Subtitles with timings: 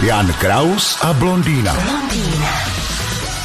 [0.00, 1.76] Jan Kraus a blondýna.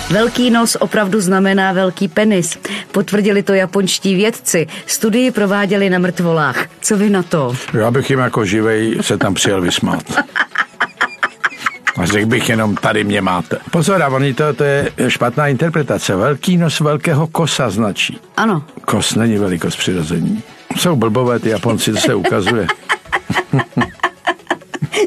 [0.10, 2.58] Velký nos opravdu znamená velký penis.
[2.91, 4.68] Potvrdili to japonští vědci.
[4.86, 6.66] Studii prováděli na mrtvolách.
[6.82, 7.54] Co vy na to?
[7.74, 10.04] Já bych jim jako živej se tam přijel vysmát.
[11.98, 13.58] A řekl bych jenom, tady mě máte.
[13.72, 16.16] Pozor, a oni to, to je špatná interpretace.
[16.16, 18.20] Velký nos velkého kosa značí.
[18.38, 18.63] Ano.
[18.86, 20.44] Kos není velikost přirození.
[20.77, 22.68] Jsou blbové ty Japonci, to se ukazuje.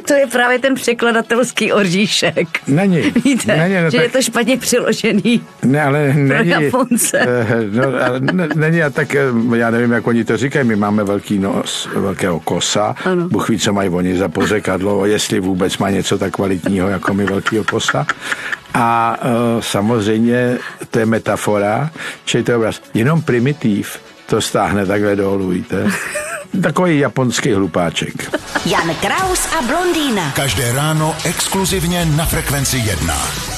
[0.07, 2.49] To je právě ten překladatelský oříšek.
[2.67, 3.01] Není.
[3.25, 5.42] Víte, není, no že tak, je to špatně přiložený.
[5.65, 6.51] Ne, ale není.
[6.51, 7.19] Japonce.
[7.20, 9.20] eh, No, ale ne, není, a tak eh,
[9.56, 10.67] já nevím, jak oni to říkají.
[10.69, 12.95] My máme velký nos velkého kosa.
[13.05, 13.28] Ano.
[13.28, 17.25] Bůh ví, co mají oni za pořekadlo, jestli vůbec má něco tak kvalitního, jako my
[17.25, 18.06] velkého kosa.
[18.75, 20.59] A uh, samozřejmě
[20.91, 21.91] to je metafora,
[22.25, 22.81] čili to je obraz.
[22.95, 25.87] Jenom primitiv to stáhne takhle dolů, víte.
[26.62, 28.34] Takový japonský hlupáček.
[28.66, 30.30] Jan Kraus a blondýna.
[30.30, 33.53] Každé ráno exkluzivně na Frekvenci 1.